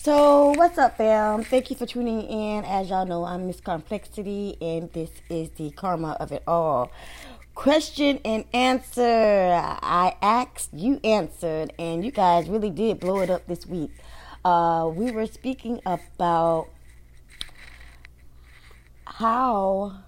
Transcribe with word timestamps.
So, 0.00 0.52
what's 0.52 0.78
up, 0.78 0.96
fam? 0.96 1.42
Thank 1.42 1.70
you 1.70 1.76
for 1.76 1.84
tuning 1.84 2.22
in. 2.22 2.64
As 2.64 2.88
y'all 2.88 3.04
know, 3.04 3.24
I'm 3.24 3.48
Miss 3.48 3.60
Complexity, 3.60 4.56
and 4.60 4.92
this 4.92 5.10
is 5.28 5.50
the 5.50 5.72
karma 5.72 6.16
of 6.20 6.30
it 6.30 6.44
all. 6.46 6.92
Question 7.56 8.20
and 8.24 8.44
answer. 8.54 9.02
I 9.02 10.14
asked, 10.22 10.72
you 10.72 11.00
answered, 11.02 11.72
and 11.80 12.04
you 12.04 12.12
guys 12.12 12.48
really 12.48 12.70
did 12.70 13.00
blow 13.00 13.18
it 13.18 13.28
up 13.28 13.48
this 13.48 13.66
week. 13.66 13.90
Uh, 14.44 14.88
we 14.94 15.10
were 15.10 15.26
speaking 15.26 15.80
about 15.84 16.68
how 19.04 19.98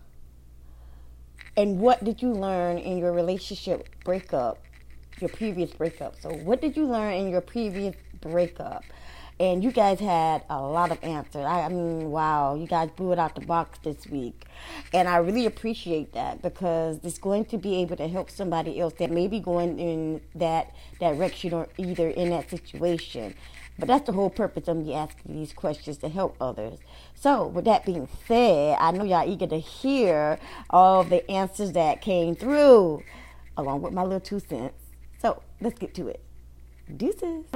and 1.56 1.80
what 1.80 2.04
did 2.04 2.22
you 2.22 2.30
learn 2.32 2.78
in 2.78 2.96
your 2.98 3.10
relationship 3.10 3.88
breakup, 4.04 4.62
your 5.18 5.30
previous 5.30 5.72
breakup? 5.72 6.14
So, 6.20 6.32
what 6.32 6.60
did 6.60 6.76
you 6.76 6.86
learn 6.86 7.14
in 7.14 7.28
your 7.28 7.40
previous 7.40 7.96
breakup? 8.20 8.84
And 9.40 9.64
you 9.64 9.72
guys 9.72 9.98
had 9.98 10.44
a 10.50 10.60
lot 10.60 10.90
of 10.90 11.02
answers. 11.02 11.46
I, 11.46 11.62
I 11.62 11.68
mean, 11.70 12.10
wow, 12.10 12.56
you 12.56 12.66
guys 12.66 12.90
blew 12.94 13.12
it 13.12 13.18
out 13.18 13.34
the 13.34 13.40
box 13.40 13.78
this 13.82 14.06
week. 14.06 14.44
And 14.92 15.08
I 15.08 15.16
really 15.16 15.46
appreciate 15.46 16.12
that 16.12 16.42
because 16.42 16.98
it's 17.02 17.16
going 17.16 17.46
to 17.46 17.56
be 17.56 17.76
able 17.76 17.96
to 17.96 18.06
help 18.06 18.30
somebody 18.30 18.78
else 18.78 18.92
that 18.98 19.10
may 19.10 19.28
be 19.28 19.40
going 19.40 19.78
in 19.78 20.20
that 20.34 20.74
direction 21.00 21.54
or 21.54 21.68
either 21.78 22.10
in 22.10 22.28
that 22.30 22.50
situation. 22.50 23.34
But 23.78 23.88
that's 23.88 24.04
the 24.04 24.12
whole 24.12 24.28
purpose 24.28 24.68
of 24.68 24.76
me 24.76 24.92
asking 24.92 25.34
these 25.34 25.54
questions 25.54 25.96
to 25.98 26.10
help 26.10 26.36
others. 26.38 26.78
So, 27.14 27.46
with 27.46 27.64
that 27.64 27.86
being 27.86 28.08
said, 28.28 28.76
I 28.78 28.90
know 28.90 29.04
y'all 29.04 29.26
eager 29.26 29.46
to 29.46 29.58
hear 29.58 30.38
all 30.68 31.02
the 31.02 31.28
answers 31.30 31.72
that 31.72 32.02
came 32.02 32.36
through, 32.36 33.02
along 33.56 33.80
with 33.80 33.94
my 33.94 34.02
little 34.02 34.20
two 34.20 34.40
cents. 34.40 34.74
So, 35.22 35.42
let's 35.62 35.78
get 35.78 35.94
to 35.94 36.08
it. 36.08 36.20
Deuces. 36.94 37.46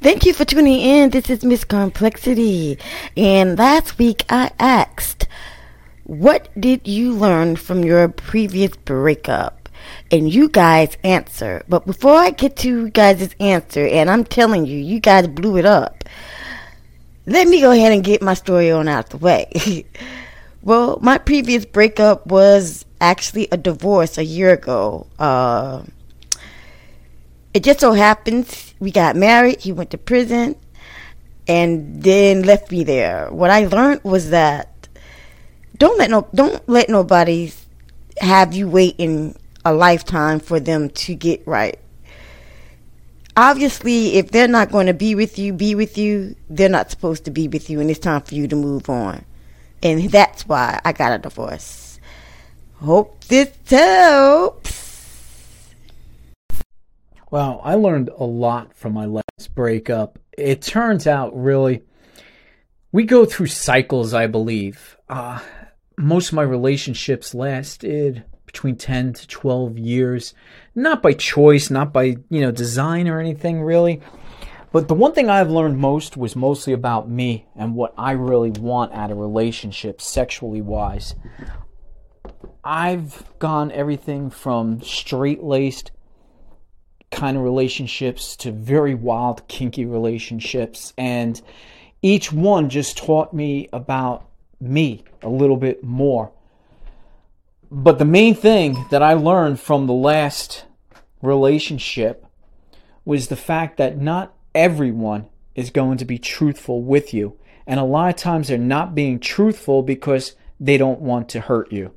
Thank 0.00 0.24
you 0.24 0.32
for 0.32 0.44
tuning 0.44 0.80
in. 0.80 1.10
This 1.10 1.28
is 1.28 1.44
Miss 1.44 1.64
Complexity. 1.64 2.78
And 3.16 3.58
last 3.58 3.98
week 3.98 4.24
I 4.30 4.50
asked, 4.58 5.17
What 6.08 6.48
did 6.58 6.88
you 6.88 7.12
learn 7.12 7.56
from 7.56 7.84
your 7.84 8.08
previous 8.08 8.74
breakup? 8.74 9.68
And 10.10 10.32
you 10.32 10.48
guys 10.48 10.96
answer. 11.04 11.62
But 11.68 11.84
before 11.84 12.14
I 12.14 12.30
get 12.30 12.56
to 12.56 12.68
you 12.68 12.88
guys' 12.88 13.34
answer, 13.38 13.86
and 13.86 14.08
I'm 14.08 14.24
telling 14.24 14.64
you, 14.64 14.78
you 14.78 15.00
guys 15.00 15.28
blew 15.28 15.58
it 15.58 15.66
up, 15.66 16.04
let 17.26 17.46
me 17.46 17.60
go 17.60 17.72
ahead 17.72 17.92
and 17.92 18.02
get 18.02 18.22
my 18.22 18.32
story 18.32 18.70
on 18.70 18.88
out 18.88 19.10
the 19.10 19.18
way. 19.18 19.84
well, 20.62 20.98
my 21.02 21.18
previous 21.18 21.66
breakup 21.66 22.26
was 22.26 22.86
actually 23.02 23.46
a 23.52 23.58
divorce 23.58 24.16
a 24.16 24.24
year 24.24 24.54
ago. 24.54 25.06
Uh, 25.18 25.82
it 27.52 27.62
just 27.62 27.80
so 27.80 27.92
happens 27.92 28.72
we 28.80 28.90
got 28.90 29.14
married. 29.14 29.60
He 29.60 29.72
went 29.72 29.90
to 29.90 29.98
prison 29.98 30.56
and 31.46 32.02
then 32.02 32.44
left 32.44 32.70
me 32.70 32.82
there. 32.82 33.30
What 33.30 33.50
I 33.50 33.66
learned 33.66 34.04
was 34.04 34.30
that 34.30 34.72
don't 35.78 35.98
let 35.98 36.10
no 36.10 36.28
don't 36.34 36.68
let 36.68 36.88
nobody 36.88 37.52
have 38.18 38.52
you 38.52 38.68
waiting 38.68 39.36
a 39.64 39.72
lifetime 39.72 40.40
for 40.40 40.60
them 40.60 40.90
to 40.90 41.14
get 41.14 41.46
right. 41.46 41.78
Obviously, 43.36 44.14
if 44.14 44.32
they're 44.32 44.48
not 44.48 44.72
going 44.72 44.86
to 44.86 44.94
be 44.94 45.14
with 45.14 45.38
you, 45.38 45.52
be 45.52 45.76
with 45.76 45.96
you, 45.96 46.34
they're 46.50 46.68
not 46.68 46.90
supposed 46.90 47.24
to 47.26 47.30
be 47.30 47.46
with 47.46 47.70
you, 47.70 47.80
and 47.80 47.88
it's 47.88 48.00
time 48.00 48.22
for 48.22 48.34
you 48.34 48.48
to 48.48 48.56
move 48.56 48.90
on. 48.90 49.24
And 49.80 50.10
that's 50.10 50.48
why 50.48 50.80
I 50.84 50.92
got 50.92 51.12
a 51.12 51.18
divorce. 51.18 52.00
Hope 52.80 53.22
this 53.24 53.52
helps. 53.68 55.68
Wow, 57.30 57.60
I 57.62 57.74
learned 57.74 58.08
a 58.08 58.24
lot 58.24 58.74
from 58.74 58.94
my 58.94 59.04
last 59.04 59.54
breakup. 59.54 60.18
It 60.36 60.62
turns 60.62 61.06
out, 61.06 61.40
really, 61.40 61.82
we 62.90 63.04
go 63.04 63.24
through 63.24 63.48
cycles, 63.48 64.14
I 64.14 64.26
believe. 64.26 64.96
Uh, 65.08 65.38
most 65.98 66.28
of 66.28 66.34
my 66.34 66.42
relationships 66.42 67.34
lasted 67.34 68.24
between 68.46 68.76
10 68.76 69.12
to 69.12 69.26
12 69.26 69.78
years, 69.78 70.32
not 70.74 71.02
by 71.02 71.12
choice, 71.12 71.70
not 71.70 71.92
by, 71.92 72.16
you 72.30 72.40
know, 72.40 72.50
design 72.50 73.08
or 73.08 73.20
anything 73.20 73.62
really. 73.62 74.00
But 74.70 74.88
the 74.88 74.94
one 74.94 75.12
thing 75.12 75.28
I've 75.28 75.50
learned 75.50 75.78
most 75.78 76.16
was 76.16 76.36
mostly 76.36 76.72
about 76.72 77.10
me 77.10 77.46
and 77.56 77.74
what 77.74 77.94
I 77.96 78.12
really 78.12 78.50
want 78.50 78.92
out 78.92 79.10
of 79.10 79.18
relationships, 79.18 80.06
sexually 80.06 80.60
wise. 80.60 81.14
I've 82.62 83.24
gone 83.38 83.72
everything 83.72 84.30
from 84.30 84.82
straight 84.82 85.42
laced 85.42 85.90
kind 87.10 87.36
of 87.36 87.42
relationships 87.42 88.36
to 88.36 88.52
very 88.52 88.94
wild, 88.94 89.48
kinky 89.48 89.86
relationships. 89.86 90.92
And 90.98 91.40
each 92.02 92.32
one 92.32 92.68
just 92.68 92.98
taught 92.98 93.32
me 93.32 93.68
about 93.72 94.27
me 94.60 95.04
a 95.22 95.28
little 95.28 95.56
bit 95.56 95.82
more. 95.82 96.32
But 97.70 97.98
the 97.98 98.04
main 98.04 98.34
thing 98.34 98.86
that 98.90 99.02
I 99.02 99.12
learned 99.12 99.60
from 99.60 99.86
the 99.86 99.92
last 99.92 100.64
relationship 101.22 102.24
was 103.04 103.28
the 103.28 103.36
fact 103.36 103.76
that 103.76 103.98
not 103.98 104.34
everyone 104.54 105.26
is 105.54 105.70
going 105.70 105.98
to 105.98 106.04
be 106.04 106.18
truthful 106.18 106.82
with 106.82 107.12
you. 107.12 107.36
And 107.66 107.78
a 107.78 107.84
lot 107.84 108.08
of 108.08 108.16
times 108.16 108.48
they're 108.48 108.58
not 108.58 108.94
being 108.94 109.18
truthful 109.18 109.82
because 109.82 110.34
they 110.58 110.78
don't 110.78 111.00
want 111.00 111.28
to 111.30 111.40
hurt 111.40 111.72
you. 111.72 111.92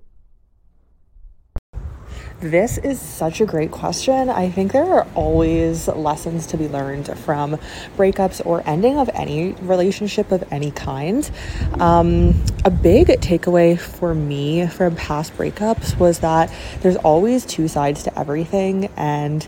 This 2.41 2.79
is 2.79 2.99
such 2.99 3.39
a 3.39 3.45
great 3.45 3.69
question. 3.69 4.27
I 4.27 4.49
think 4.49 4.71
there 4.71 4.91
are 4.91 5.05
always 5.13 5.87
lessons 5.87 6.47
to 6.47 6.57
be 6.57 6.67
learned 6.67 7.15
from 7.19 7.59
breakups 7.95 8.43
or 8.43 8.63
ending 8.67 8.97
of 8.97 9.11
any 9.13 9.51
relationship 9.61 10.31
of 10.31 10.43
any 10.51 10.71
kind. 10.71 11.29
Um, 11.79 12.43
a 12.65 12.71
big 12.71 13.09
takeaway 13.09 13.79
for 13.79 14.15
me 14.15 14.65
from 14.65 14.95
past 14.95 15.37
breakups 15.37 15.99
was 15.99 16.17
that 16.19 16.51
there's 16.81 16.95
always 16.95 17.45
two 17.45 17.67
sides 17.67 18.01
to 18.05 18.19
everything, 18.19 18.89
and 18.97 19.47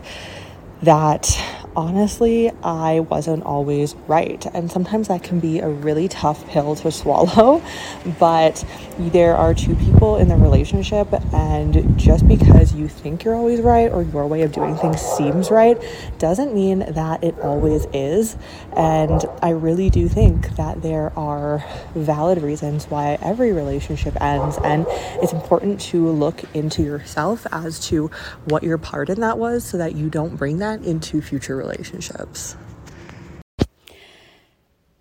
that 0.82 1.36
honestly, 1.76 2.50
I 2.62 3.00
wasn't 3.00 3.44
always 3.44 3.94
right. 4.06 4.44
And 4.54 4.70
sometimes 4.70 5.08
that 5.08 5.22
can 5.22 5.40
be 5.40 5.58
a 5.58 5.68
really 5.68 6.08
tough 6.08 6.46
pill 6.48 6.74
to 6.76 6.90
swallow. 6.90 7.62
But 8.18 8.64
there 8.98 9.36
are 9.36 9.54
two 9.54 9.74
people 9.74 10.16
in 10.16 10.28
the 10.28 10.36
relationship, 10.36 11.08
and 11.32 11.98
just 11.98 12.26
because 12.28 12.74
you 12.74 12.86
think 12.86 13.24
you're 13.24 13.34
always 13.34 13.60
right 13.60 13.90
or 13.90 14.02
your 14.02 14.26
way 14.26 14.42
of 14.42 14.52
doing 14.52 14.76
things 14.76 15.00
seems 15.00 15.50
right 15.50 15.82
doesn't 16.18 16.54
mean 16.54 16.80
that 16.80 17.24
it 17.24 17.38
always 17.40 17.86
is. 17.92 18.36
And 18.76 19.24
I 19.42 19.50
really 19.50 19.90
do 19.90 20.08
think 20.08 20.54
that 20.56 20.82
there 20.82 21.12
are 21.18 21.64
valid 21.94 22.42
reasons 22.42 22.86
why 22.86 23.18
every 23.20 23.52
relationship 23.52 24.20
ends. 24.20 24.58
And 24.62 24.86
it's 25.22 25.32
important 25.32 25.80
to 25.82 26.08
look 26.08 26.42
into 26.54 26.82
yourself 26.82 27.46
as 27.50 27.80
to 27.88 28.10
what 28.44 28.62
your 28.62 28.78
part 28.78 29.08
in 29.08 29.20
that 29.20 29.38
was 29.38 29.64
so 29.64 29.78
that 29.78 29.94
you 29.94 30.08
don't 30.08 30.36
bring 30.36 30.58
that 30.58 30.82
into 30.82 31.20
future 31.20 31.56
relationships. 31.56 31.63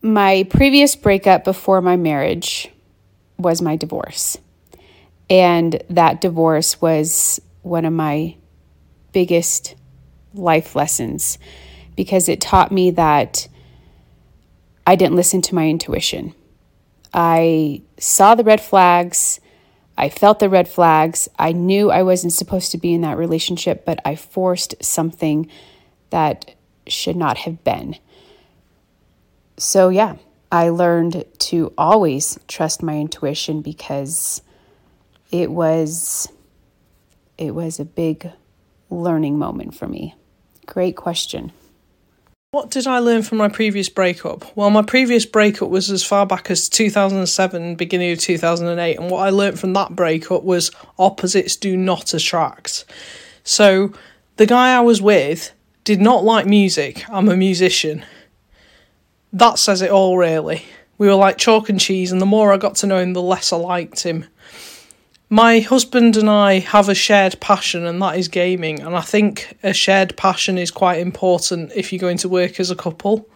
My 0.02 0.44
previous 0.50 0.96
breakup 0.96 1.44
before 1.44 1.82
my 1.82 1.96
marriage 1.96 2.70
was 3.38 3.62
my 3.62 3.76
divorce. 3.76 4.38
And 5.30 5.82
that 5.90 6.22
divorce 6.22 6.82
was 6.82 7.40
one 7.62 7.86
of 7.86 7.94
my 7.94 8.36
biggest 9.14 9.76
life 10.34 10.76
lessons 10.76 11.38
because 11.96 12.28
it 12.28 12.42
taught 12.42 12.72
me 12.72 12.92
that 12.92 13.48
I 14.86 14.96
didn't 14.96 15.16
listen 15.16 15.42
to 15.44 15.56
my 15.56 15.70
intuition. 15.70 16.34
I 17.14 17.84
saw 17.98 18.36
the 18.36 18.44
red 18.44 18.60
flags. 18.60 19.40
I 19.98 20.10
felt 20.10 20.40
the 20.40 20.50
red 20.50 20.68
flags. 20.68 21.30
I 21.38 21.52
knew 21.52 21.92
I 21.92 22.04
wasn't 22.04 22.34
supposed 22.34 22.72
to 22.72 22.78
be 22.78 22.94
in 22.94 23.02
that 23.02 23.18
relationship, 23.18 23.86
but 23.86 24.00
I 24.04 24.16
forced 24.16 24.76
something 24.84 25.50
that 26.10 26.56
should 26.88 27.16
not 27.16 27.38
have 27.40 27.64
been. 27.64 27.98
So, 29.58 29.90
yeah, 29.90 30.16
I 30.52 30.70
learned 30.70 31.26
to 31.40 31.74
always 31.78 32.40
trust 32.48 32.84
my 32.84 32.98
intuition 32.98 33.62
because 33.62 34.42
it 35.32 35.50
was 35.52 36.32
it 37.38 37.56
was 37.56 37.80
a 37.80 37.86
big 37.86 38.30
learning 38.90 39.40
moment 39.40 39.76
for 39.76 39.88
me. 39.88 40.16
Great 40.66 40.96
question. 40.96 41.52
What 42.52 42.70
did 42.70 42.86
I 42.86 43.00
learn 43.00 43.24
from 43.24 43.40
my 43.40 43.50
previous 43.50 43.90
breakup? 43.90 44.56
Well, 44.56 44.70
my 44.70 44.84
previous 44.84 45.26
breakup 45.26 45.70
was 45.70 45.90
as 45.90 46.04
far 46.04 46.28
back 46.28 46.52
as 46.52 46.70
2007, 46.70 47.74
beginning 47.74 48.12
of 48.12 48.20
2008, 48.20 49.00
and 49.00 49.10
what 49.10 49.26
I 49.26 49.32
learned 49.32 49.60
from 49.60 49.74
that 49.74 49.96
breakup 49.96 50.44
was 50.44 50.70
opposites 51.00 51.56
do 51.56 51.76
not 51.76 52.14
attract. 52.14 52.86
So, 53.44 53.92
the 54.38 54.46
guy 54.46 54.78
I 54.78 54.82
was 54.82 55.02
with 55.02 55.52
did 55.84 56.02
not 56.02 56.24
like 56.24 56.46
music. 56.46 57.04
I'm 57.10 57.30
a 57.30 57.38
musician. 57.38 58.06
That 59.32 59.60
says 59.60 59.82
it 59.82 59.92
all, 59.92 60.18
really. 60.18 60.64
We 60.98 61.08
were 61.08 61.16
like 61.16 61.38
chalk 61.38 61.70
and 61.70 61.80
cheese, 61.80 62.12
and 62.12 62.22
the 62.22 62.26
more 62.26 62.54
I 62.54 62.58
got 62.58 62.76
to 62.78 62.88
know 62.88 63.00
him, 63.00 63.14
the 63.14 63.22
less 63.22 63.52
I 63.52 63.58
liked 63.58 64.04
him 64.04 64.26
my 65.34 65.62
husband 65.62 66.16
and 66.16 66.30
I 66.30 66.60
have 66.60 66.90
a 66.90 66.94
shared 66.94 67.40
passion, 67.40 67.88
and 67.88 68.00
that 68.04 68.20
is 68.20 68.28
gaming. 68.28 68.80
And 68.82 68.96
I 68.96 69.02
think 69.02 69.58
a 69.64 69.74
shared 69.74 70.16
passion 70.16 70.60
is 70.60 70.70
quite 70.70 71.00
important 71.00 71.72
if 71.76 71.92
you're 71.92 72.00
going 72.00 72.18
to 72.18 72.30
work 72.30 72.60
as 72.60 72.70
a 72.70 72.76
couple. 72.76 73.28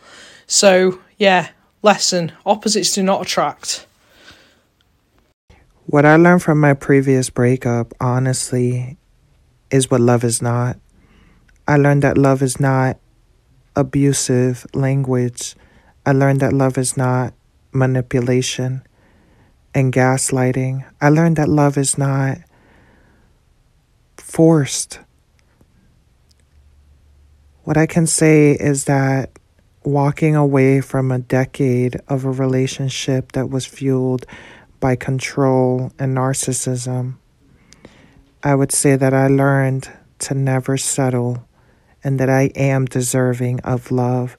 So, 0.45 0.99
yeah, 1.17 1.49
lesson 1.81 2.33
opposites 2.45 2.93
do 2.93 3.01
not 3.01 3.23
attract. 3.23 3.87
What 5.87 6.05
I 6.05 6.17
learned 6.17 6.43
from 6.43 6.59
my 6.59 6.75
previous 6.75 7.31
breakup, 7.31 7.95
honestly, 7.99 8.97
is 9.71 9.89
what 9.89 9.99
love 9.99 10.23
is 10.23 10.39
not. 10.39 10.77
I 11.67 11.75
learned 11.75 12.03
that 12.03 12.17
love 12.17 12.41
is 12.41 12.61
not 12.61 12.97
abusive 13.75 14.65
language. 14.73 15.55
I 16.05 16.13
learned 16.13 16.39
that 16.39 16.53
love 16.53 16.77
is 16.77 16.95
not 16.95 17.33
manipulation 17.73 18.83
and 19.75 19.91
gaslighting. 19.91 20.85
I 21.01 21.09
learned 21.09 21.35
that 21.35 21.49
love 21.49 21.77
is 21.77 21.97
not 21.97 22.37
forced. 24.15 24.99
What 27.63 27.75
I 27.75 27.85
can 27.85 28.07
say 28.07 28.51
is 28.51 28.85
that 28.85 29.37
walking 29.83 30.37
away 30.37 30.79
from 30.79 31.11
a 31.11 31.19
decade 31.19 31.99
of 32.07 32.23
a 32.23 32.31
relationship 32.31 33.33
that 33.33 33.49
was 33.49 33.65
fueled 33.65 34.25
by 34.79 34.95
control 34.95 35.91
and 35.99 36.15
narcissism, 36.15 37.15
I 38.41 38.55
would 38.55 38.71
say 38.71 38.95
that 38.95 39.13
I 39.13 39.27
learned 39.27 39.89
to 40.19 40.33
never 40.33 40.77
settle 40.77 41.46
and 42.07 42.21
that 42.21 42.29
I 42.29 42.43
am 42.55 42.85
deserving 42.85 43.59
of 43.65 43.91
love. 43.91 44.37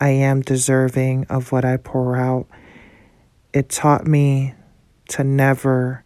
I 0.00 0.08
am 0.08 0.40
deserving 0.40 1.26
of 1.28 1.52
what 1.52 1.66
I 1.66 1.76
pour 1.76 2.16
out. 2.16 2.46
It 3.52 3.68
taught 3.68 4.06
me 4.06 4.54
to 5.10 5.22
never, 5.22 6.02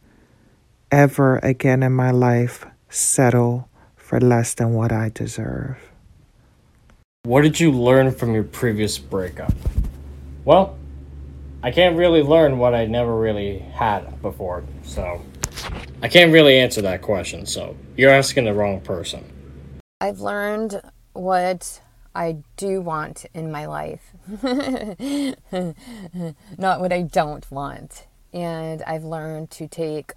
ever 0.90 1.38
again 1.38 1.84
in 1.84 1.93
my 1.93 2.11
life 2.11 2.66
settle 2.88 3.69
for 3.94 4.20
less 4.20 4.55
than 4.55 4.75
what 4.75 4.90
I 4.90 5.11
deserve. 5.14 5.78
What 7.22 7.43
did 7.43 7.60
you 7.60 7.70
learn 7.70 8.10
from 8.10 8.34
your 8.34 8.43
previous 8.43 8.99
breakup? 8.99 9.55
Well, 10.44 10.76
I 11.62 11.70
can't 11.70 11.96
really 11.96 12.25
learn 12.25 12.58
what 12.58 12.75
I 12.75 12.87
never 12.87 13.17
really 13.17 13.60
had 13.60 14.20
before, 14.20 14.64
so 14.82 15.25
I 16.02 16.08
can't 16.08 16.32
really 16.32 16.58
answer 16.58 16.82
that 16.82 17.02
question, 17.02 17.46
so 17.46 17.76
you're 17.96 18.10
asking 18.10 18.46
the 18.46 18.52
wrong 18.52 18.81
person. 18.81 19.25
I've 20.00 20.19
learned 20.19 20.82
what 21.14 21.81
I 22.14 22.37
do 22.56 22.81
want 22.81 23.25
in 23.34 23.50
my 23.50 23.66
life, 23.66 24.12
not 26.58 26.81
what 26.81 26.93
I 26.93 27.02
don't 27.02 27.50
want 27.50 28.06
and 28.34 28.82
I've 28.82 29.05
learned 29.05 29.50
to 29.52 29.69
take 29.69 30.12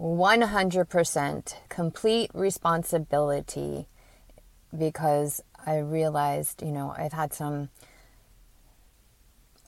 100% 0.00 1.54
complete 1.68 2.30
responsibility 2.32 3.86
because 4.76 5.42
I 5.64 5.78
realized, 5.78 6.62
you 6.62 6.72
know, 6.72 6.94
I've 6.96 7.12
had 7.12 7.34
some 7.34 7.68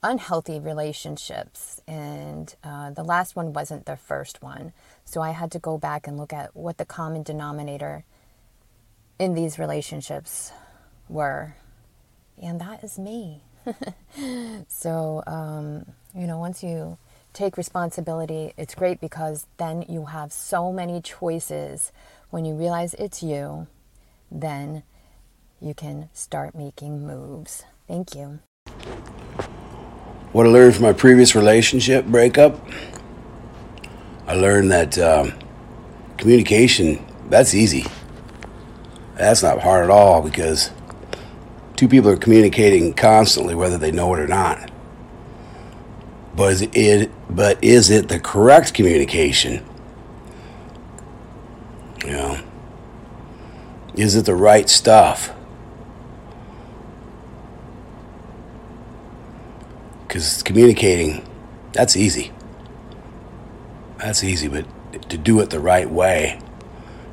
unhealthy 0.03 0.59
relationships, 0.59 1.81
and 1.87 2.55
uh, 2.65 2.91
the 2.91 3.05
last 3.05 3.37
one 3.37 3.53
wasn't 3.53 3.87
the 3.87 3.97
first 3.97 4.43
one. 4.43 4.73
So 5.05 5.21
I 5.21 5.31
had 5.31 5.53
to 5.53 5.59
go 5.59 5.79
back 5.79 6.07
and 6.07 6.17
look 6.17 6.33
at 6.33 6.57
what 6.57 6.79
the 6.79 6.85
common 6.85 7.23
denominator 7.23 8.05
in 9.19 9.35
these 9.35 9.59
relationships 9.59 10.53
were, 11.09 11.55
and 12.41 12.61
that 12.61 12.85
is 12.85 12.99
me. 12.99 13.43
so, 14.69 15.23
um, 15.27 15.87
you 16.15 16.27
know, 16.27 16.39
once 16.39 16.63
you 16.63 16.99
take 17.33 17.57
responsibility, 17.57 18.53
it's 18.57 18.75
great 18.75 19.01
because 19.01 19.47
then 19.57 19.85
you 19.89 20.07
have 20.07 20.33
so 20.33 20.73
many 20.73 21.01
choices. 21.01 21.93
When 22.31 22.45
you 22.45 22.55
realize 22.55 22.95
it's 22.95 23.23
you, 23.23 23.67
then 24.31 24.83
you 25.61 25.75
can 25.75 26.09
start 26.13 26.55
making 26.55 27.07
moves. 27.07 27.65
Thank 27.89 28.15
you. 28.15 28.41
What 30.33 30.47
I 30.47 30.51
learned 30.51 30.75
from 30.75 30.83
my 30.85 30.93
previous 30.93 31.35
relationship 31.35 32.05
breakup, 32.07 32.61
I 34.27 34.35
learned 34.35 34.71
that 34.71 34.99
um, 34.99 35.33
communication, 36.19 37.05
that's 37.31 37.55
easy. 37.55 37.87
That's 39.17 39.43
not 39.43 39.63
hard 39.63 39.85
at 39.85 39.91
all 39.91 40.23
because 40.23 40.71
two 41.75 41.89
people 41.89 42.11
are 42.11 42.17
communicating 42.17 42.93
constantly, 42.93 43.55
whether 43.55 43.79
they 43.79 43.91
know 43.91 44.13
it 44.15 44.21
or 44.21 44.27
not. 44.27 44.71
But 46.35 46.53
is 46.53 46.63
it, 46.63 47.11
but 47.31 47.63
is 47.65 47.89
it 47.89 48.09
the 48.09 48.21
correct 48.21 48.75
communication? 48.75 49.65
You 52.05 52.13
know, 52.13 52.41
is 53.95 54.17
it 54.17 54.27
the 54.27 54.35
right 54.35 54.69
stuff? 54.69 55.33
Because 60.07 60.43
communicating, 60.43 61.27
that's 61.73 61.97
easy. 61.97 62.33
That's 63.99 64.23
easy, 64.23 64.49
but 64.49 64.67
to 65.09 65.17
do 65.17 65.41
it 65.41 65.49
the 65.49 65.59
right 65.59 65.91
way 65.91 66.39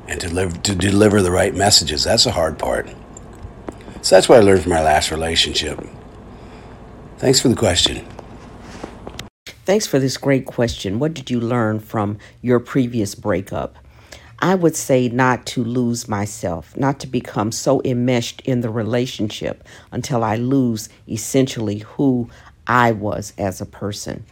and 0.08 0.20
to 0.20 0.28
deliver, 0.28 0.56
to 0.58 0.74
deliver 0.74 1.22
the 1.22 1.30
right 1.30 1.54
messages, 1.54 2.04
that's 2.04 2.24
the 2.24 2.32
hard 2.32 2.58
part. 2.58 2.88
So 4.02 4.16
that's 4.16 4.28
what 4.28 4.38
I 4.38 4.42
learned 4.42 4.62
from 4.62 4.72
my 4.72 4.82
last 4.82 5.10
relationship. 5.10 5.80
Thanks 7.18 7.40
for 7.40 7.48
the 7.48 7.56
question. 7.56 8.06
Thanks 9.64 9.86
for 9.86 9.98
this 9.98 10.18
great 10.18 10.44
question. 10.44 10.98
What 10.98 11.14
did 11.14 11.30
you 11.30 11.40
learn 11.40 11.80
from 11.80 12.18
your 12.42 12.60
previous 12.60 13.14
breakup? 13.14 13.78
I 14.40 14.54
would 14.54 14.76
say 14.76 15.08
not 15.08 15.46
to 15.46 15.64
lose 15.64 16.06
myself, 16.06 16.76
not 16.76 17.00
to 17.00 17.06
become 17.06 17.50
so 17.50 17.80
enmeshed 17.82 18.42
in 18.42 18.60
the 18.60 18.68
relationship 18.68 19.66
until 19.90 20.22
I 20.22 20.36
lose 20.36 20.90
essentially 21.08 21.78
who 21.78 22.28
I 22.66 22.92
was 22.92 23.32
as 23.38 23.62
a 23.62 23.66
person. 23.66 24.26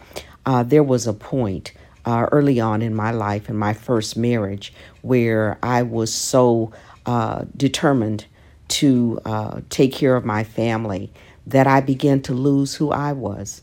Uh, 0.44 0.64
there 0.64 0.82
was 0.82 1.06
a 1.06 1.14
point 1.14 1.72
uh, 2.04 2.26
early 2.32 2.60
on 2.60 2.82
in 2.82 2.94
my 2.94 3.10
life, 3.10 3.48
in 3.48 3.56
my 3.56 3.72
first 3.72 4.16
marriage, 4.16 4.72
where 5.02 5.58
I 5.62 5.82
was 5.82 6.12
so 6.12 6.72
uh, 7.06 7.44
determined 7.56 8.26
to 8.68 9.20
uh, 9.24 9.60
take 9.70 9.92
care 9.92 10.16
of 10.16 10.24
my 10.24 10.44
family 10.44 11.12
that 11.46 11.66
I 11.66 11.80
began 11.80 12.22
to 12.22 12.34
lose 12.34 12.74
who 12.74 12.90
I 12.90 13.12
was. 13.12 13.62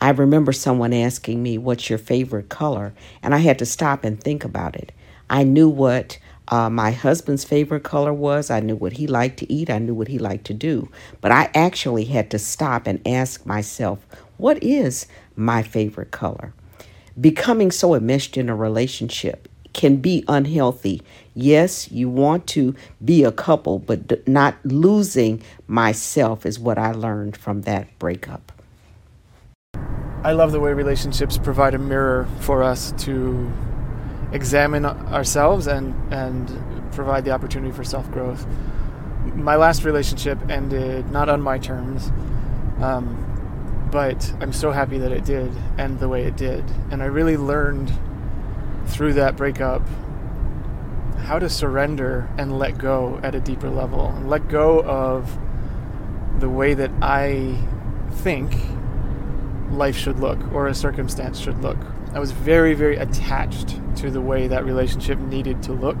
I 0.00 0.10
remember 0.10 0.52
someone 0.52 0.92
asking 0.92 1.42
me, 1.42 1.58
What's 1.58 1.90
your 1.90 1.98
favorite 1.98 2.48
color? 2.48 2.92
And 3.22 3.34
I 3.34 3.38
had 3.38 3.58
to 3.58 3.66
stop 3.66 4.04
and 4.04 4.20
think 4.20 4.44
about 4.44 4.76
it. 4.76 4.92
I 5.28 5.44
knew 5.44 5.68
what 5.68 6.18
uh, 6.48 6.68
my 6.68 6.90
husband's 6.90 7.44
favorite 7.44 7.84
color 7.84 8.12
was. 8.12 8.50
I 8.50 8.60
knew 8.60 8.74
what 8.76 8.94
he 8.94 9.06
liked 9.06 9.38
to 9.38 9.52
eat. 9.52 9.70
I 9.70 9.78
knew 9.78 9.94
what 9.94 10.08
he 10.08 10.18
liked 10.18 10.46
to 10.46 10.54
do. 10.54 10.90
But 11.20 11.32
I 11.32 11.50
actually 11.54 12.06
had 12.06 12.30
to 12.30 12.38
stop 12.38 12.86
and 12.86 13.06
ask 13.06 13.46
myself, 13.46 14.04
What 14.36 14.62
is 14.62 15.06
my 15.36 15.62
favorite 15.62 16.10
color? 16.10 16.52
Becoming 17.18 17.70
so 17.70 17.94
enmeshed 17.94 18.36
in 18.36 18.48
a 18.48 18.54
relationship 18.54 19.48
can 19.72 19.96
be 19.96 20.24
unhealthy. 20.28 21.02
Yes, 21.34 21.90
you 21.90 22.08
want 22.08 22.46
to 22.48 22.74
be 23.04 23.24
a 23.24 23.32
couple, 23.32 23.78
but 23.78 24.26
not 24.28 24.56
losing 24.64 25.42
myself 25.66 26.44
is 26.44 26.58
what 26.58 26.78
I 26.78 26.92
learned 26.92 27.36
from 27.36 27.62
that 27.62 27.98
breakup. 27.98 28.52
I 30.22 30.32
love 30.32 30.52
the 30.52 30.60
way 30.60 30.72
relationships 30.74 31.38
provide 31.38 31.74
a 31.74 31.78
mirror 31.78 32.28
for 32.40 32.62
us 32.62 32.92
to 32.98 33.50
examine 34.32 34.84
ourselves 34.84 35.66
and 35.66 35.94
and 36.12 36.92
provide 36.92 37.24
the 37.24 37.30
opportunity 37.30 37.72
for 37.72 37.84
self 37.84 38.10
growth. 38.10 38.46
My 39.34 39.56
last 39.56 39.84
relationship 39.84 40.38
ended 40.50 41.10
not 41.10 41.28
on 41.28 41.40
my 41.40 41.58
terms, 41.58 42.10
um, 42.82 43.39
but 43.90 44.32
I'm 44.40 44.52
so 44.52 44.70
happy 44.70 44.98
that 44.98 45.12
it 45.12 45.24
did 45.24 45.50
end 45.78 45.98
the 46.00 46.08
way 46.08 46.24
it 46.24 46.36
did, 46.36 46.64
and 46.90 47.02
I 47.02 47.06
really 47.06 47.36
learned 47.36 47.92
through 48.86 49.14
that 49.14 49.36
breakup 49.36 49.82
how 51.18 51.38
to 51.38 51.48
surrender 51.48 52.28
and 52.38 52.58
let 52.58 52.78
go 52.78 53.20
at 53.22 53.34
a 53.34 53.40
deeper 53.40 53.70
level, 53.70 54.14
let 54.24 54.48
go 54.48 54.82
of 54.82 55.38
the 56.38 56.48
way 56.48 56.74
that 56.74 56.90
I 57.02 57.56
think 58.12 58.54
life 59.70 59.96
should 59.96 60.18
look 60.18 60.38
or 60.52 60.66
a 60.66 60.74
circumstance 60.74 61.38
should 61.38 61.60
look. 61.62 61.78
I 62.14 62.18
was 62.18 62.32
very, 62.32 62.74
very 62.74 62.96
attached 62.96 63.78
to 63.96 64.10
the 64.10 64.20
way 64.20 64.48
that 64.48 64.64
relationship 64.64 65.18
needed 65.18 65.62
to 65.64 65.72
look. 65.72 65.98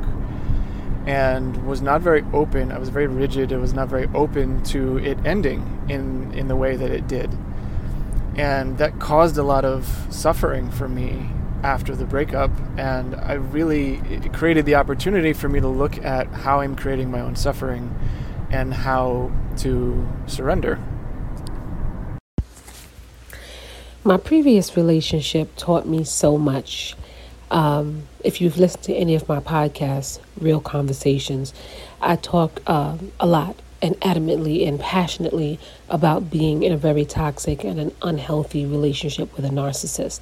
and 1.06 1.66
was 1.66 1.80
not 1.80 2.00
very 2.02 2.22
open. 2.32 2.70
I 2.70 2.78
was 2.78 2.90
very 2.90 3.06
rigid. 3.06 3.52
I 3.52 3.56
was 3.56 3.72
not 3.72 3.88
very 3.88 4.06
open 4.14 4.62
to 4.64 4.98
it 4.98 5.18
ending 5.24 5.62
in 5.88 6.32
in 6.34 6.48
the 6.48 6.56
way 6.56 6.76
that 6.76 6.90
it 6.90 7.08
did, 7.08 7.30
and 8.40 8.78
that 8.78 8.98
caused 8.98 9.36
a 9.36 9.42
lot 9.42 9.66
of 9.66 10.06
suffering 10.08 10.70
for 10.70 10.88
me 10.88 11.28
after 11.62 11.94
the 11.94 12.06
breakup. 12.06 12.50
And 12.78 13.14
I 13.16 13.34
really 13.34 14.00
created 14.32 14.64
the 14.64 14.76
opportunity 14.76 15.34
for 15.34 15.50
me 15.50 15.60
to 15.60 15.68
look 15.68 16.02
at 16.02 16.26
how 16.28 16.60
I'm 16.60 16.74
creating 16.74 17.10
my 17.10 17.20
own 17.20 17.36
suffering 17.36 17.94
and 18.50 18.72
how 18.72 19.30
to 19.58 20.08
surrender. 20.26 20.78
My 24.04 24.16
previous 24.16 24.74
relationship 24.74 25.54
taught 25.56 25.86
me 25.86 26.02
so 26.02 26.38
much. 26.38 26.96
Um, 27.50 28.04
if 28.24 28.40
you've 28.40 28.56
listened 28.56 28.84
to 28.84 28.94
any 28.94 29.14
of 29.14 29.28
my 29.28 29.40
podcasts, 29.40 30.18
Real 30.40 30.60
Conversations, 30.62 31.52
I 32.00 32.16
talk 32.16 32.62
uh, 32.66 32.96
a 33.18 33.26
lot 33.26 33.56
and 33.82 33.98
adamantly 34.00 34.66
and 34.66 34.78
passionately 34.78 35.58
about 35.88 36.30
being 36.30 36.62
in 36.62 36.72
a 36.72 36.76
very 36.76 37.04
toxic 37.04 37.64
and 37.64 37.80
an 37.80 37.94
unhealthy 38.02 38.66
relationship 38.66 39.34
with 39.36 39.44
a 39.44 39.48
narcissist. 39.48 40.20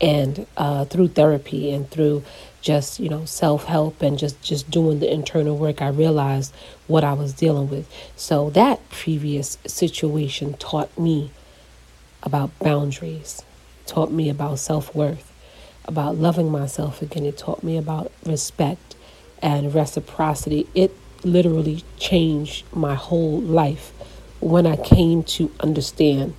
And 0.00 0.46
uh, 0.56 0.84
through 0.86 1.08
therapy 1.08 1.70
and 1.72 1.90
through 1.90 2.22
just 2.60 2.98
you 2.98 3.08
know 3.08 3.24
self 3.24 3.64
help 3.64 4.02
and 4.02 4.18
just 4.18 4.42
just 4.42 4.70
doing 4.70 4.98
the 5.00 5.10
internal 5.10 5.56
work, 5.56 5.80
I 5.80 5.88
realized 5.88 6.52
what 6.86 7.04
I 7.04 7.12
was 7.12 7.32
dealing 7.32 7.70
with. 7.70 7.88
So 8.16 8.50
that 8.50 8.86
previous 8.90 9.56
situation 9.66 10.54
taught 10.54 10.98
me 10.98 11.30
about 12.22 12.58
boundaries, 12.58 13.42
taught 13.86 14.10
me 14.10 14.28
about 14.28 14.58
self 14.58 14.94
worth, 14.94 15.32
about 15.84 16.16
loving 16.16 16.50
myself 16.50 17.00
again. 17.00 17.24
It 17.24 17.38
taught 17.38 17.62
me 17.62 17.78
about 17.78 18.12
respect 18.24 18.96
and 19.40 19.72
reciprocity. 19.72 20.66
It 20.74 20.94
literally 21.24 21.84
changed 21.98 22.64
my 22.72 22.94
whole 22.94 23.40
life 23.40 23.92
when 24.40 24.66
I 24.66 24.76
came 24.76 25.22
to 25.24 25.50
understand 25.60 26.34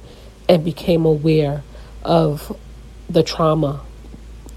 and 0.47 0.63
became 0.63 1.05
aware 1.05 1.63
of 2.03 2.57
the 3.09 3.23
trauma 3.23 3.81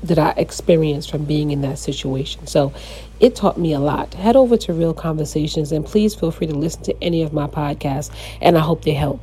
that 0.02 0.18
I 0.18 0.30
experienced 0.30 1.10
from 1.10 1.24
being 1.24 1.50
in 1.50 1.60
that 1.62 1.78
situation. 1.78 2.46
So 2.46 2.72
it 3.18 3.36
taught 3.36 3.58
me 3.58 3.72
a 3.72 3.80
lot. 3.80 4.14
Head 4.14 4.36
over 4.36 4.56
to 4.56 4.72
Real 4.72 4.94
Conversations 4.94 5.72
and 5.72 5.84
please 5.84 6.14
feel 6.14 6.30
free 6.30 6.46
to 6.46 6.54
listen 6.54 6.82
to 6.84 7.02
any 7.02 7.22
of 7.22 7.32
my 7.32 7.46
podcasts, 7.46 8.10
and 8.40 8.56
I 8.56 8.60
hope 8.60 8.84
they 8.84 8.94
help. 8.94 9.20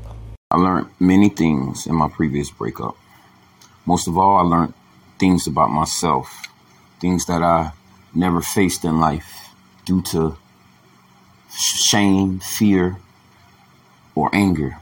I 0.51 0.58
learned 0.58 0.88
many 1.00 1.30
things 1.30 1.88
in 1.88 1.96
my 1.96 2.10
previous 2.10 2.51
breakup. 2.51 2.96
Most 3.86 4.08
of 4.08 4.18
all, 4.18 4.38
I 4.38 4.42
learned 4.42 4.74
things 5.20 5.48
about 5.48 5.70
myself, 5.72 6.48
things 7.01 7.25
that 7.25 7.42
I 7.42 7.72
never 8.13 8.42
faced 8.42 8.86
in 8.86 9.00
life 9.00 9.50
due 9.86 10.01
to 10.04 10.38
shame, 11.50 12.39
fear, 12.39 12.98
or 14.16 14.30
anger. 14.34 14.77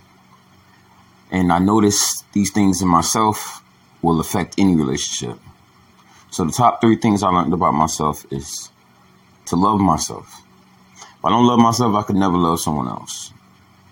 And 1.32 1.52
I 1.52 1.60
notice 1.60 2.24
these 2.34 2.52
things 2.52 2.82
in 2.82 2.88
myself 2.88 3.62
will 4.02 4.20
affect 4.20 4.56
any 4.58 4.76
relationship. 4.76 5.40
So 6.32 6.46
the 6.46 6.52
top 6.52 6.82
three 6.82 6.96
things 6.96 7.24
I 7.24 7.30
learned 7.30 7.54
about 7.54 7.74
myself 7.74 8.26
is 8.32 8.70
to 9.46 9.56
love 9.56 9.80
myself. 9.80 10.42
If 10.98 11.26
I 11.26 11.30
don't 11.30 11.48
love 11.48 11.60
myself, 11.60 11.96
I 11.96 12.04
could 12.04 12.16
never 12.16 12.38
love 12.38 12.60
someone 12.60 12.88
else. 12.88 13.32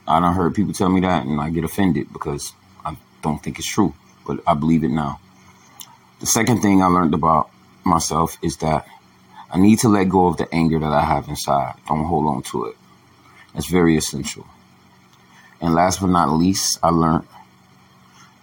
I 0.08 0.20
don't 0.20 0.34
heard 0.34 0.54
people 0.54 0.74
tell 0.74 0.90
me 0.90 1.02
that 1.02 1.26
and 1.26 1.40
I 1.40 1.50
get 1.50 1.64
offended 1.64 2.12
because 2.12 2.54
I 2.86 2.98
don't 3.22 3.42
think 3.42 3.60
it's 3.60 3.68
true, 3.68 3.94
but 4.28 4.42
I 4.46 4.54
believe 4.54 4.84
it 4.84 4.90
now. 4.92 5.20
The 6.20 6.26
second 6.26 6.62
thing 6.62 6.82
I 6.82 6.88
learned 6.88 7.14
about 7.14 7.50
myself 7.84 8.38
is 8.42 8.58
that 8.58 8.88
I 9.54 9.60
need 9.60 9.78
to 9.80 9.88
let 9.88 10.10
go 10.10 10.26
of 10.26 10.38
the 10.38 10.52
anger 10.52 10.80
that 10.80 10.92
I 10.92 11.06
have 11.06 11.30
inside. 11.30 11.76
Don't 11.88 12.06
hold 12.06 12.26
on 12.26 12.42
to 12.44 12.66
it. 12.66 12.76
That's 13.54 13.68
very 13.68 13.96
essential. 13.96 14.48
And 15.62 15.76
last 15.76 16.02
but 16.02 16.08
not 16.08 16.32
least, 16.32 16.80
I 16.82 16.90
learned 16.90 17.28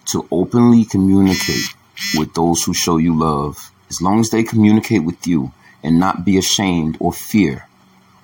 to 0.06 0.26
openly 0.30 0.84
communicate 0.84 1.74
with 2.16 2.32
those 2.34 2.62
who 2.62 2.72
show 2.72 2.98
you 2.98 3.18
love 3.18 3.72
as 3.90 4.00
long 4.00 4.20
as 4.20 4.30
they 4.30 4.44
communicate 4.44 5.02
with 5.02 5.26
you 5.26 5.52
and 5.82 5.98
not 5.98 6.24
be 6.24 6.38
ashamed 6.38 6.96
or 7.00 7.12
fear 7.12 7.66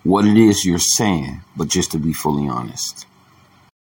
what 0.05 0.25
it 0.25 0.37
is 0.37 0.65
you're 0.65 0.79
saying, 0.79 1.43
but 1.57 1.67
just 1.67 1.91
to 1.91 1.99
be 1.99 2.13
fully 2.13 2.49
honest. 2.49 3.05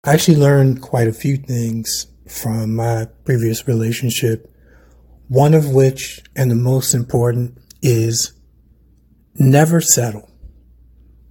I 0.03 0.13
actually 0.13 0.37
learned 0.37 0.81
quite 0.81 1.07
a 1.07 1.13
few 1.13 1.37
things 1.37 2.07
from 2.27 2.75
my 2.75 3.07
previous 3.23 3.65
relationship. 3.65 4.53
One 5.29 5.53
of 5.53 5.69
which, 5.69 6.21
and 6.35 6.51
the 6.51 6.55
most 6.55 6.93
important, 6.93 7.57
is 7.81 8.33
never 9.39 9.81
settle. 9.81 10.29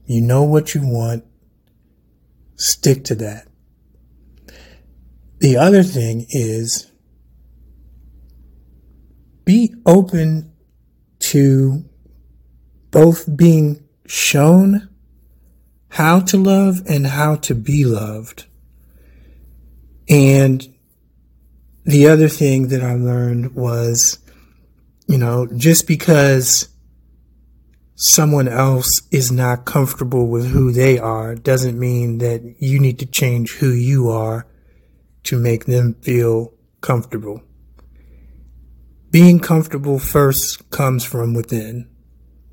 You 0.06 0.22
know 0.22 0.42
what 0.42 0.74
you 0.74 0.80
want, 0.82 1.24
stick 2.56 3.04
to 3.04 3.14
that. 3.16 3.46
The 5.38 5.56
other 5.56 5.82
thing 5.82 6.26
is 6.30 6.90
be 9.44 9.74
open 9.86 10.52
to 11.20 11.84
both 12.90 13.36
being 13.36 13.84
shown 14.06 14.88
how 15.90 16.20
to 16.20 16.36
love 16.36 16.82
and 16.88 17.06
how 17.06 17.36
to 17.36 17.54
be 17.54 17.84
loved. 17.84 18.46
And 20.08 20.66
the 21.84 22.08
other 22.08 22.28
thing 22.28 22.68
that 22.68 22.82
I 22.82 22.94
learned 22.94 23.54
was, 23.54 24.18
you 25.06 25.18
know, 25.18 25.46
just 25.46 25.86
because 25.86 26.68
someone 27.98 28.48
else 28.48 29.02
is 29.10 29.30
not 29.30 29.64
comfortable 29.64 30.26
with 30.26 30.50
who 30.50 30.72
they 30.72 30.98
are 30.98 31.34
doesn't 31.34 31.78
mean 31.78 32.18
that 32.18 32.42
you 32.58 32.78
need 32.78 32.98
to 32.98 33.06
change 33.06 33.52
who 33.56 33.70
you 33.70 34.08
are 34.08 34.46
to 35.24 35.38
make 35.38 35.66
them 35.66 35.94
feel 36.02 36.52
comfortable 36.80 37.42
being 39.10 39.40
comfortable 39.40 39.98
first 39.98 40.68
comes 40.70 41.02
from 41.02 41.32
within. 41.32 41.88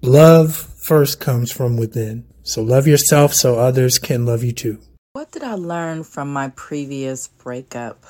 Love 0.01 0.55
first 0.55 1.19
comes 1.19 1.51
from 1.51 1.75
within. 1.75 2.25
So 2.43 2.61
love 2.61 2.87
yourself 2.87 3.33
so 3.33 3.59
others 3.59 3.99
can 3.99 4.25
love 4.25 4.43
you 4.43 4.53
too. 4.53 4.79
What 5.13 5.31
did 5.31 5.43
I 5.43 5.55
learn 5.55 6.03
from 6.03 6.31
my 6.31 6.49
previous 6.49 7.27
breakup? 7.27 8.05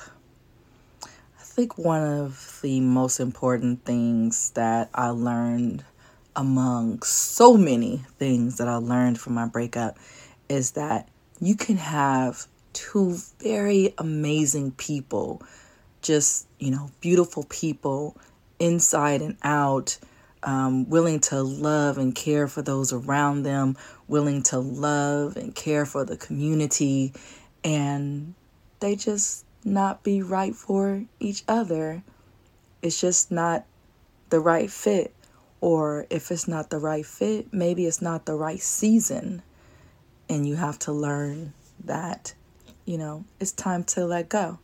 I 1.02 1.42
think 1.42 1.78
one 1.78 2.02
of 2.02 2.60
the 2.62 2.80
most 2.80 3.18
important 3.18 3.84
things 3.84 4.50
that 4.50 4.90
I 4.94 5.08
learned 5.08 5.84
among 6.36 7.02
so 7.02 7.56
many 7.56 8.04
things 8.18 8.58
that 8.58 8.68
I 8.68 8.76
learned 8.76 9.18
from 9.18 9.34
my 9.34 9.46
breakup 9.46 9.98
is 10.48 10.72
that 10.72 11.08
you 11.40 11.56
can 11.56 11.76
have 11.78 12.46
two 12.72 13.16
very 13.40 13.94
amazing 13.98 14.72
people, 14.72 15.42
just, 16.02 16.46
you 16.58 16.70
know, 16.70 16.90
beautiful 17.00 17.44
people 17.48 18.16
inside 18.58 19.22
and 19.22 19.36
out, 19.42 19.98
um, 20.42 20.88
willing 20.88 21.18
to 21.18 21.42
love 21.42 21.98
and 21.98 22.14
care 22.14 22.46
for 22.46 22.62
those 22.62 22.92
around 22.92 23.42
them, 23.42 23.76
willing 24.06 24.42
to 24.44 24.58
love 24.58 25.36
and 25.36 25.54
care 25.54 25.86
for 25.86 26.04
the 26.04 26.16
community, 26.16 27.12
and 27.64 28.34
they 28.80 28.94
just 28.94 29.44
not 29.64 30.02
be 30.04 30.22
right 30.22 30.54
for 30.54 31.02
each 31.18 31.42
other. 31.48 32.02
It's 32.82 33.00
just 33.00 33.32
not 33.32 33.64
the 34.30 34.38
right 34.38 34.70
fit. 34.70 35.12
Or 35.66 36.06
if 36.10 36.30
it's 36.30 36.46
not 36.46 36.70
the 36.70 36.78
right 36.78 37.04
fit, 37.04 37.52
maybe 37.52 37.86
it's 37.86 38.00
not 38.00 38.24
the 38.24 38.36
right 38.36 38.60
season. 38.60 39.42
And 40.28 40.46
you 40.46 40.54
have 40.54 40.78
to 40.78 40.92
learn 40.92 41.54
that, 41.82 42.34
you 42.84 42.96
know, 42.96 43.24
it's 43.40 43.50
time 43.50 43.82
to 43.82 44.06
let 44.06 44.28
go. 44.28 44.60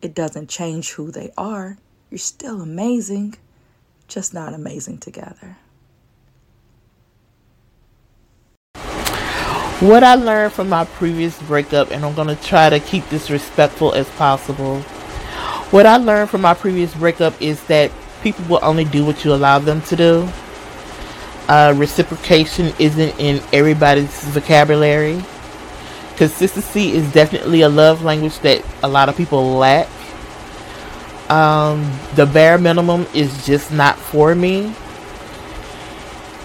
It 0.00 0.14
doesn't 0.14 0.48
change 0.48 0.92
who 0.92 1.10
they 1.10 1.32
are, 1.36 1.76
you're 2.08 2.20
still 2.20 2.60
amazing, 2.60 3.34
just 4.06 4.32
not 4.32 4.54
amazing 4.54 4.98
together. 4.98 5.56
What 9.80 10.04
I 10.04 10.14
learned 10.14 10.52
from 10.52 10.68
my 10.68 10.84
previous 10.84 11.36
breakup, 11.42 11.90
and 11.90 12.04
I'm 12.04 12.14
going 12.14 12.28
to 12.28 12.40
try 12.40 12.70
to 12.70 12.78
keep 12.78 13.08
this 13.08 13.28
respectful 13.28 13.92
as 13.92 14.08
possible. 14.10 14.82
What 15.72 15.84
I 15.84 15.96
learned 15.96 16.30
from 16.30 16.42
my 16.42 16.54
previous 16.54 16.94
breakup 16.94 17.42
is 17.42 17.60
that 17.64 17.90
people 18.22 18.44
will 18.44 18.60
only 18.62 18.84
do 18.84 19.04
what 19.04 19.24
you 19.24 19.34
allow 19.34 19.58
them 19.58 19.82
to 19.82 19.96
do. 19.96 20.28
Uh, 21.48 21.74
reciprocation 21.76 22.72
isn't 22.78 23.18
in 23.20 23.42
everybody's 23.52 24.24
vocabulary. 24.24 25.22
Consistency 26.16 26.92
is 26.92 27.10
definitely 27.12 27.62
a 27.62 27.68
love 27.68 28.02
language 28.02 28.38
that 28.40 28.64
a 28.82 28.88
lot 28.88 29.08
of 29.08 29.16
people 29.16 29.56
lack. 29.56 29.88
Um, 31.28 31.98
the 32.14 32.26
bare 32.26 32.58
minimum 32.58 33.06
is 33.14 33.44
just 33.46 33.72
not 33.72 33.98
for 33.98 34.34
me. 34.34 34.74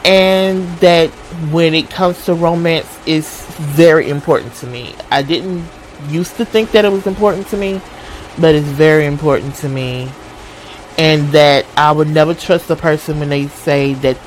And 0.03 0.67
that 0.79 1.09
when 1.51 1.73
it 1.73 1.89
comes 1.89 2.25
to 2.25 2.33
romance, 2.33 2.87
is 3.05 3.45
very 3.57 4.09
important 4.09 4.53
to 4.55 4.67
me. 4.67 4.95
I 5.09 5.21
didn't 5.23 5.65
used 6.09 6.35
to 6.37 6.45
think 6.45 6.71
that 6.71 6.85
it 6.85 6.91
was 6.91 7.07
important 7.07 7.47
to 7.47 7.57
me, 7.57 7.81
but 8.39 8.55
it's 8.55 8.67
very 8.67 9.05
important 9.05 9.55
to 9.55 9.69
me. 9.69 10.11
And 10.97 11.29
that 11.29 11.65
I 11.75 11.91
would 11.91 12.07
never 12.07 12.33
trust 12.33 12.69
a 12.69 12.75
person 12.75 13.19
when 13.19 13.29
they 13.29 13.47
say 13.47 13.93
that 13.95 14.17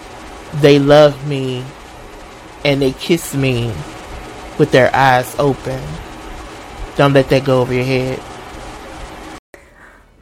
they 0.61 0.79
love 0.79 1.27
me 1.27 1.65
and 2.65 2.81
they 2.83 2.93
kiss 2.93 3.35
me 3.35 3.73
with 4.59 4.71
their 4.71 4.95
eyes 4.95 5.35
open. 5.39 5.83
Don't 6.97 7.13
let 7.13 7.29
that 7.31 7.45
go 7.45 7.61
over 7.61 7.73
your 7.73 7.85
head. 7.85 8.21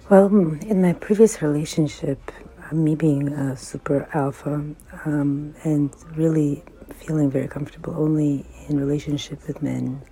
Well, 0.09 0.27
in 0.27 0.83
my 0.83 0.93
previous 0.95 1.43
relationship, 1.43 2.33
me 2.73 2.95
being 2.95 3.29
a 3.29 3.57
super 3.57 4.09
alpha 4.15 4.65
um, 5.05 5.55
and 5.65 5.95
really 6.17 6.63
feeling 6.95 7.31
very 7.31 7.49
comfortable 7.49 7.95
only 7.97 8.47
in 8.69 8.79
relationship 8.79 9.47
with 9.47 9.63
men 9.63 10.03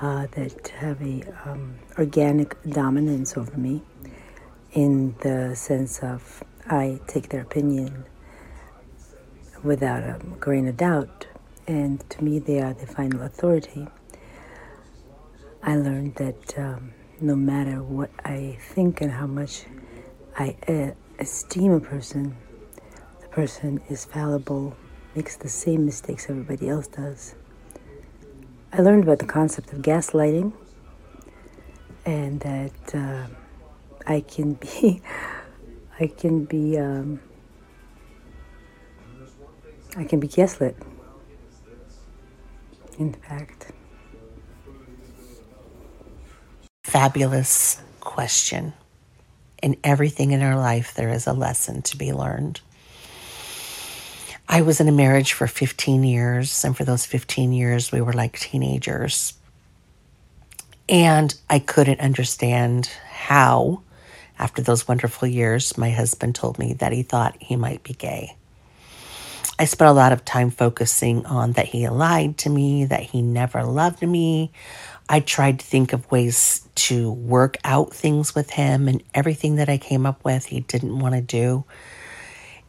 uh, 0.00 0.26
that 0.32 0.68
have 0.68 1.00
a 1.02 1.22
um, 1.44 1.78
organic 1.98 2.60
dominance 2.64 3.36
over 3.36 3.56
me 3.56 3.82
in 4.72 5.14
the 5.22 5.54
sense 5.54 6.00
of 6.00 6.42
I 6.66 7.00
take 7.06 7.28
their 7.30 7.42
opinion 7.42 8.04
without 9.62 10.02
a 10.02 10.18
grain 10.40 10.68
of 10.68 10.76
doubt, 10.76 11.26
and 11.66 12.08
to 12.10 12.24
me 12.24 12.38
they 12.38 12.60
are 12.60 12.74
the 12.74 12.86
final 12.86 13.22
authority. 13.22 13.86
I 15.62 15.76
learned 15.76 16.14
that 16.16 16.58
um, 16.58 16.92
no 17.20 17.34
matter 17.34 17.82
what 17.82 18.10
I 18.24 18.58
think 18.60 19.00
and 19.00 19.10
how 19.10 19.26
much 19.26 19.64
I 20.38 20.56
uh, 20.68 20.90
esteem 21.18 21.72
a 21.72 21.80
person, 21.80 22.36
the 23.20 23.28
person 23.28 23.80
is 23.88 24.04
fallible, 24.04 24.76
makes 25.14 25.36
the 25.36 25.48
same 25.48 25.84
mistakes 25.84 26.30
everybody 26.30 26.68
else 26.68 26.86
does. 26.86 27.34
I 28.72 28.82
learned 28.82 29.02
about 29.02 29.18
the 29.18 29.26
concept 29.26 29.72
of 29.72 29.80
gaslighting 29.80 30.52
and 32.06 32.40
that 32.40 32.94
uh, 32.94 33.26
I 34.06 34.20
can 34.20 34.54
be, 34.54 35.02
I 36.00 36.06
can 36.06 36.44
be, 36.44 36.78
um, 36.78 37.20
I 39.96 40.04
can 40.04 40.20
be 40.20 40.28
gaslit. 40.28 40.76
In 42.98 43.12
fact. 43.12 43.72
Fabulous 46.84 47.80
question. 48.00 48.72
In 49.62 49.76
everything 49.84 50.30
in 50.32 50.42
our 50.42 50.56
life, 50.56 50.94
there 50.94 51.10
is 51.10 51.26
a 51.26 51.32
lesson 51.32 51.82
to 51.82 51.96
be 51.96 52.12
learned. 52.12 52.60
I 54.48 54.62
was 54.62 54.80
in 54.80 54.88
a 54.88 54.92
marriage 54.92 55.34
for 55.34 55.46
15 55.46 56.04
years, 56.04 56.64
and 56.64 56.74
for 56.74 56.84
those 56.84 57.04
15 57.04 57.52
years, 57.52 57.92
we 57.92 58.00
were 58.00 58.14
like 58.14 58.38
teenagers. 58.38 59.34
And 60.88 61.34
I 61.50 61.58
couldn't 61.58 62.00
understand 62.00 62.86
how, 63.10 63.82
after 64.38 64.62
those 64.62 64.88
wonderful 64.88 65.28
years, 65.28 65.76
my 65.76 65.90
husband 65.90 66.34
told 66.34 66.58
me 66.58 66.72
that 66.74 66.92
he 66.92 67.02
thought 67.02 67.36
he 67.40 67.56
might 67.56 67.82
be 67.82 67.92
gay. 67.92 68.37
I 69.60 69.64
spent 69.64 69.88
a 69.88 69.92
lot 69.92 70.12
of 70.12 70.24
time 70.24 70.50
focusing 70.50 71.26
on 71.26 71.52
that 71.52 71.66
he 71.66 71.88
lied 71.88 72.38
to 72.38 72.50
me, 72.50 72.84
that 72.84 73.02
he 73.02 73.22
never 73.22 73.64
loved 73.64 74.02
me. 74.02 74.52
I 75.08 75.18
tried 75.18 75.58
to 75.58 75.66
think 75.66 75.92
of 75.92 76.08
ways 76.12 76.68
to 76.76 77.10
work 77.10 77.56
out 77.64 77.92
things 77.92 78.36
with 78.36 78.50
him, 78.50 78.86
and 78.86 79.02
everything 79.14 79.56
that 79.56 79.68
I 79.68 79.76
came 79.76 80.06
up 80.06 80.24
with, 80.24 80.46
he 80.46 80.60
didn't 80.60 81.00
want 81.00 81.16
to 81.16 81.20
do. 81.20 81.64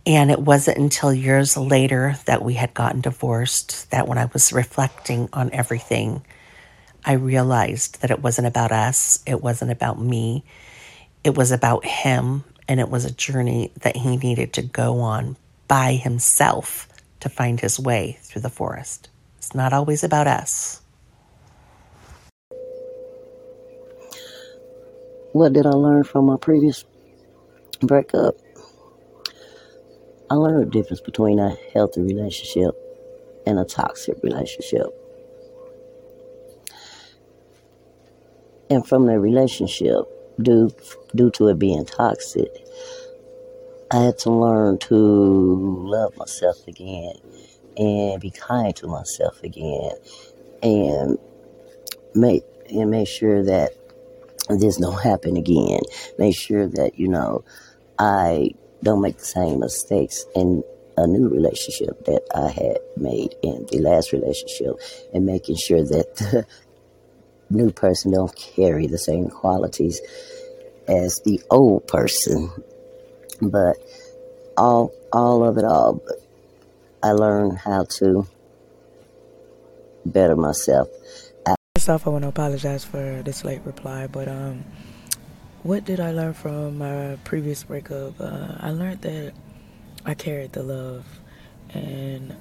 And 0.07 0.31
it 0.31 0.39
wasn't 0.39 0.79
until 0.79 1.13
years 1.13 1.55
later 1.55 2.15
that 2.25 2.41
we 2.41 2.55
had 2.55 2.73
gotten 2.73 3.01
divorced 3.01 3.91
that 3.91 4.07
when 4.07 4.17
I 4.17 4.25
was 4.25 4.51
reflecting 4.51 5.29
on 5.31 5.51
everything, 5.53 6.25
I 7.05 7.13
realized 7.13 8.01
that 8.01 8.09
it 8.09 8.23
wasn't 8.23 8.47
about 8.47 8.71
us, 8.71 9.21
it 9.27 9.43
wasn't 9.43 9.71
about 9.71 10.01
me, 10.01 10.43
it 11.23 11.37
was 11.37 11.51
about 11.51 11.85
him, 11.85 12.45
and 12.67 12.79
it 12.79 12.89
was 12.89 13.05
a 13.05 13.11
journey 13.11 13.71
that 13.81 13.95
he 13.95 14.17
needed 14.17 14.53
to 14.53 14.63
go 14.63 15.01
on 15.01 15.37
by 15.69 15.93
himself 15.93 16.89
to 17.21 17.29
find 17.29 17.61
his 17.61 17.79
way 17.79 18.17
through 18.23 18.41
the 18.41 18.49
forest. 18.49 19.09
It's 19.37 19.55
not 19.55 19.71
always 19.71 20.03
about 20.03 20.27
us. 20.27 20.81
What 25.31 25.53
did 25.53 25.67
I 25.67 25.69
learn 25.69 26.03
from 26.03 26.25
my 26.25 26.37
previous 26.37 26.83
breakup? 27.81 28.35
I 30.31 30.35
learned 30.35 30.67
the 30.67 30.71
difference 30.71 31.01
between 31.01 31.39
a 31.39 31.55
healthy 31.73 32.01
relationship 32.01 32.75
and 33.45 33.59
a 33.59 33.63
toxic 33.63 34.17
relationship. 34.23 34.87
And 38.71 38.85
from 38.87 39.05
the 39.05 39.19
relationship, 39.19 40.05
due 40.41 40.71
due 41.15 41.31
to 41.31 41.47
it 41.49 41.59
being 41.59 41.85
toxic, 41.85 42.49
I 43.91 43.97
had 43.97 44.19
to 44.19 44.31
learn 44.31 44.77
to 44.79 44.95
love 44.95 46.15
myself 46.15 46.67
again 46.67 47.13
and 47.75 48.21
be 48.21 48.29
kind 48.29 48.75
to 48.75 48.87
myself 48.87 49.41
again 49.41 49.91
and 50.61 51.17
make 52.13 52.43
and 52.69 52.91
make 52.91 53.07
sure 53.07 53.43
that 53.43 53.71
this 54.49 54.77
don't 54.77 55.01
happen 55.01 55.37
again. 55.37 55.81
Make 56.19 56.37
sure 56.37 56.67
that, 56.67 56.99
you 56.99 57.07
know, 57.07 57.43
I 57.97 58.51
don't 58.83 59.01
make 59.01 59.17
the 59.17 59.25
same 59.25 59.59
mistakes 59.59 60.23
in 60.35 60.63
a 60.95 61.07
new 61.07 61.27
relationship 61.27 62.05
that 62.05 62.23
I 62.35 62.49
had 62.49 62.77
made 62.95 63.35
in 63.41 63.65
the 63.71 63.79
last 63.79 64.11
relationship 64.11 64.75
and 65.13 65.25
making 65.25 65.55
sure 65.55 65.83
that 65.83 66.15
the 66.17 66.45
new 67.49 67.71
person 67.71 68.11
don't 68.11 68.35
carry 68.35 68.85
the 68.85 68.99
same 68.99 69.29
qualities 69.29 69.99
as 70.87 71.21
the 71.25 71.41
old 71.49 71.87
person. 71.87 72.51
But 73.41 73.77
all 74.57 74.91
all 75.11 75.43
of 75.43 75.57
it 75.57 75.63
all 75.63 76.01
I 77.01 77.11
learned 77.11 77.57
how 77.57 77.85
to 77.99 78.27
better 80.05 80.35
myself. 80.35 80.89
First 81.75 81.89
off, 81.89 82.07
I 82.07 82.09
want 82.09 82.23
to 82.23 82.27
apologize 82.27 82.83
for 82.83 83.21
this 83.23 83.45
late 83.45 83.61
reply, 83.63 84.07
but 84.07 84.27
um, 84.27 84.65
what 85.63 85.85
did 85.85 86.01
I 86.01 86.11
learn 86.11 86.33
from 86.33 86.77
my 86.77 87.17
previous 87.23 87.63
breakup? 87.63 88.19
Uh, 88.19 88.55
I 88.59 88.71
learned 88.71 89.01
that 89.01 89.33
I 90.05 90.13
carried 90.13 90.51
the 90.51 90.63
love, 90.63 91.05
and 91.73 92.35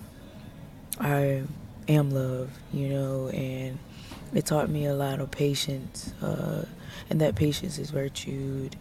I 0.98 1.44
am 1.88 2.10
love, 2.10 2.50
you 2.72 2.88
know, 2.88 3.28
and 3.28 3.78
it 4.34 4.44
taught 4.44 4.68
me 4.68 4.86
a 4.86 4.94
lot 4.94 5.20
of 5.20 5.30
patience, 5.30 6.12
uh, 6.20 6.64
and 7.08 7.20
that 7.20 7.36
patience 7.36 7.78
is 7.78 7.90
virtued. 7.90 8.74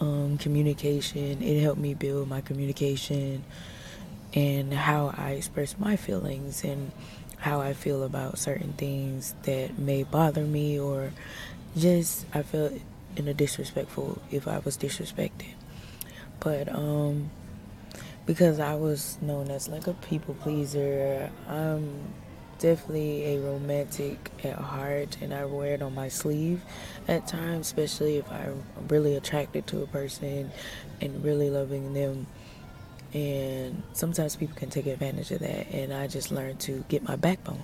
Um, 0.00 0.38
communication, 0.38 1.42
it 1.42 1.62
helped 1.62 1.80
me 1.80 1.94
build 1.94 2.28
my 2.28 2.40
communication 2.40 3.44
and 4.34 4.72
how 4.74 5.14
I 5.16 5.32
express 5.32 5.78
my 5.78 5.96
feelings 5.96 6.64
and 6.64 6.90
how 7.38 7.60
I 7.60 7.74
feel 7.74 8.02
about 8.02 8.38
certain 8.38 8.72
things 8.72 9.34
that 9.44 9.78
may 9.78 10.02
bother 10.02 10.42
me 10.42 10.78
or 10.78 11.12
just 11.76 12.26
I 12.34 12.42
felt 12.42 12.72
in 13.16 13.28
a 13.28 13.34
disrespectful 13.34 14.20
if 14.30 14.48
I 14.48 14.58
was 14.58 14.76
disrespected. 14.76 15.54
But 16.40 16.68
um 16.68 17.30
because 18.26 18.58
I 18.58 18.74
was 18.74 19.18
known 19.20 19.50
as 19.50 19.68
like 19.68 19.86
a 19.86 19.92
people 19.94 20.34
pleaser, 20.34 21.30
I'm 21.46 22.14
definitely 22.64 23.26
a 23.26 23.40
romantic 23.40 24.30
at 24.42 24.54
heart 24.54 25.18
and 25.20 25.34
I 25.34 25.44
wear 25.44 25.74
it 25.74 25.82
on 25.82 25.94
my 25.94 26.08
sleeve 26.08 26.62
at 27.06 27.26
times, 27.26 27.66
especially 27.66 28.16
if 28.16 28.32
I'm 28.32 28.62
really 28.88 29.16
attracted 29.16 29.66
to 29.66 29.82
a 29.82 29.86
person 29.86 30.50
and 31.02 31.22
really 31.22 31.50
loving 31.50 31.92
them. 31.92 32.26
And 33.12 33.82
sometimes 33.92 34.36
people 34.36 34.56
can 34.56 34.70
take 34.70 34.86
advantage 34.86 35.30
of 35.30 35.40
that 35.40 35.70
and 35.72 35.92
I 35.92 36.06
just 36.06 36.32
learned 36.32 36.58
to 36.60 36.82
get 36.88 37.02
my 37.06 37.16
backbone. 37.16 37.62